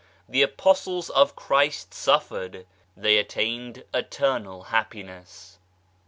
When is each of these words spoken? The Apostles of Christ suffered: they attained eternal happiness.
The 0.27 0.41
Apostles 0.41 1.11
of 1.11 1.35
Christ 1.35 1.93
suffered: 1.93 2.65
they 2.97 3.19
attained 3.19 3.83
eternal 3.93 4.63
happiness. 4.63 5.59